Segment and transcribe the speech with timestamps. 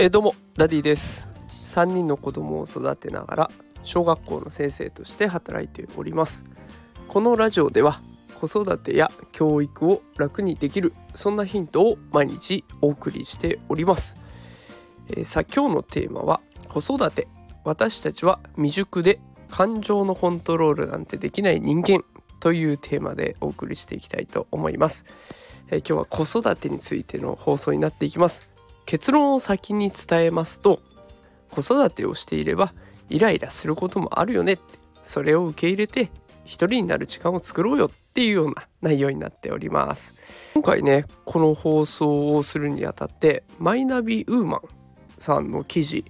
[0.00, 1.28] えー、どうもダディです。
[1.74, 3.50] 3人の子供を育てながら
[3.84, 6.46] 小学校の先生として働いております。
[7.06, 8.00] このラジオでは
[8.40, 14.16] 子育てや教育を楽にできるそんなヒントを毎日お送りしております、
[15.10, 17.28] えー、さあ今日のテーマは子育て。
[17.64, 19.20] 私たちは未熟で
[19.50, 22.02] 感情のコントロールなんてできない人間
[22.40, 25.04] というテーマでお送りしていきたいと思います、
[25.68, 28.49] えー、今日は子育てについての放送になっていきます。
[28.90, 30.80] 結論を先に伝えますと
[31.48, 32.74] 子育てをしていれば
[33.08, 34.62] イライラすることもあるよねって
[35.04, 36.10] それを受け入れて
[36.44, 40.16] 一人になる時間を作ろうよっていうような内容になっております。
[40.54, 44.60] 今回ねこの放送をするにあたってマイナビウーマン
[45.20, 46.04] さんの記事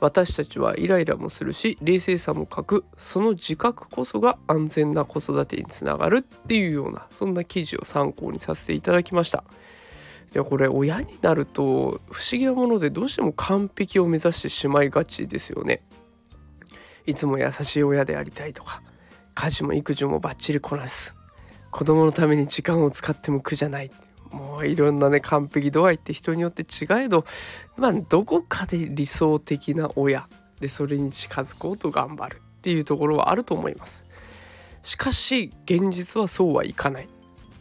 [0.00, 9.44] 私たちはイライラもするし冷静さも欠くその自覚こそが安全な子育てにつながるっていうようなそんな記事を参考にさせていただきました。
[10.32, 15.82] でこれ親になると不思議なものでどうしても完璧を目指してしまいがちですよね。
[17.06, 18.80] いつも優しい親でありたいとか
[19.34, 21.16] 家事も育児もバッチリこなす
[21.70, 23.90] 子供のために時間を使っても苦じゃない
[24.30, 27.24] もういろんなね完璧度合いって人によって違えど
[27.76, 30.28] まあどこかで理想的な親
[30.60, 34.06] でそれに近づこうと頑張るっていうところはあると思います。
[34.82, 37.08] しかし現実はそうはいかない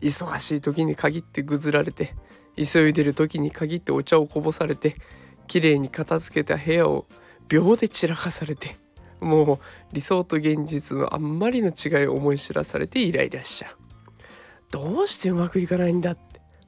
[0.02, 2.16] 忙しい時に限ってぐずられて
[2.56, 4.96] 急いでる時に限ってお茶をこぼされて
[5.48, 7.06] 綺麗に片付けた部屋を
[7.48, 8.76] 秒で散らかされて
[9.20, 9.60] もう
[9.94, 13.76] 理想と現実のあんまりの違いを思い知らされてイライラしちゃう。
[14.72, 16.22] どうしてうまくいかないんだって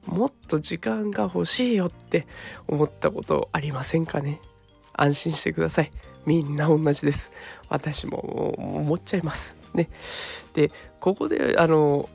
[0.06, 2.26] もっと時間が欲しいよって
[2.68, 4.40] 思ったことありませんかね？
[4.92, 5.90] 安心してください。
[6.26, 7.32] みんな同じです。
[7.68, 9.56] 私も思っちゃいます。
[9.72, 9.88] ね。
[10.52, 12.08] でここであの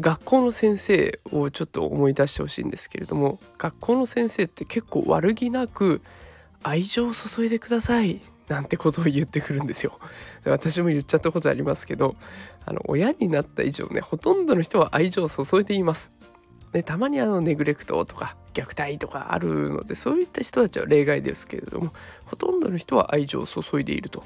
[0.00, 6.02] 学校の先生をちょっと思い出してほしいんですけれども学校の先生って結構悪気なく
[6.62, 9.98] 愛情を注いでくださいなんてことを言ってくるんですよ。
[10.44, 12.16] 私も言っちゃったことありますけど
[12.66, 16.12] あの親になった以上ねほとんどの人は愛情を注いでいます。
[16.72, 21.92] でたまにあのネグレクトとか虐待とかあるのでそういった人たちは例外ですけれども
[22.24, 24.24] ほとんどの人は愛情を注いでいると。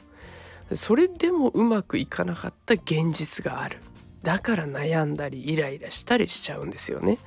[0.73, 3.79] それでもうまくいかなかった現実がある
[4.27, 7.19] だから悩んだりイライラしたりしちゃうんですよね。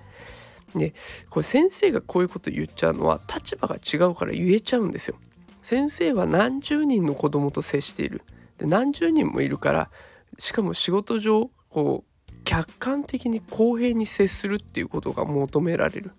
[0.75, 0.93] で
[1.29, 5.15] これ先生がこういうこと言っちゃうのは立場が違うから言えちゃうんですよ。
[5.61, 8.21] 先生は何十人の子供と接している。
[8.57, 9.89] で何十人もいるから
[10.37, 16.11] しかも仕事上こう客観的に公平に接するっていうことが求められる。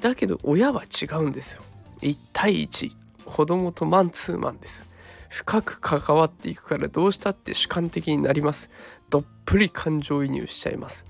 [0.00, 1.62] だけど親は違うんですよ。
[2.02, 2.92] 1対1
[3.24, 4.86] 子供とマンツーマンです。
[5.30, 8.68] 深く関わっていくからどうしたって主観的になります。
[9.08, 11.06] どっぷり感情移入しちゃいます。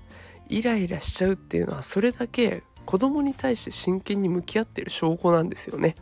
[0.47, 5.95] イライラしちゃうっていうのはそれだけ子供に対して真剣に向き合ってる証拠なんですよね。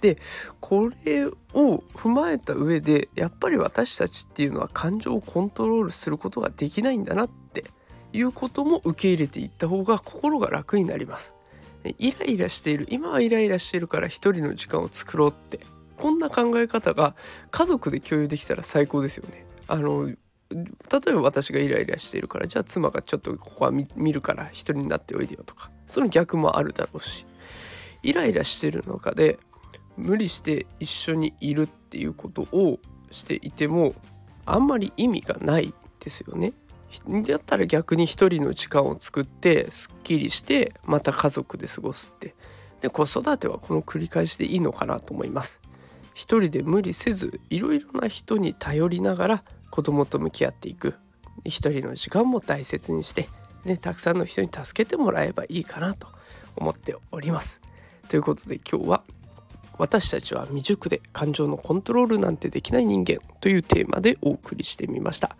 [0.00, 0.16] で
[0.60, 1.32] これを
[1.94, 7.64] 踏まえた上でやっぱり私たちっていうのは感情をコントロールすることができないんだなって
[8.12, 11.34] いうことも受け入れていった方が心が楽になります。
[11.98, 15.60] イライラしている今はイライラしているから一人の時間を作ろうって
[15.96, 17.14] こんな考え方が
[17.50, 20.16] 家族で共有できたら最高ですよねあの例
[21.08, 27.26] えば私がイライラしているからじゃあ妻がちょっとここは見るから一人になっておいでよとかその逆もあるだろうし
[28.02, 29.38] イライラしてる中で
[29.96, 32.78] 無理して一緒にいるっていうことを
[33.10, 33.94] していても
[34.44, 36.52] あんまり意味がないですよね。
[37.26, 42.34] だったら逆に一人の時間を作ってすっきりしてまた家族で過ごすって
[42.80, 45.60] で子育てはこの繰り返しでいいのかなと思います。
[46.14, 50.94] 一人で無理せずいろいろな人に頼りながら子供と向き合っていく。
[51.44, 53.28] 一人の時間も大切にして、
[53.64, 56.06] ね、たくさんの人に助けてもらえばいいかなと
[56.56, 57.60] 思っております。
[58.08, 59.02] ということで今日は
[59.76, 65.36] 私たちは未熟で感情のコントロールなんてできない人間というテーマでお送りしてみました。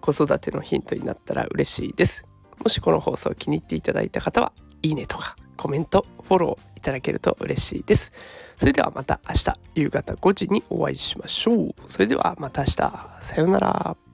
[0.00, 2.24] 子育てのヒントになったら嬉しいです。
[2.62, 4.52] もしこの放送気に入っていただいた方は
[4.82, 8.12] いいねとかコメントフォローいただけると嬉しいです。
[8.56, 11.74] それではまた明日夕方5時にお会いしましょう。
[11.84, 12.74] それではまた明日。
[13.20, 14.07] さようなら。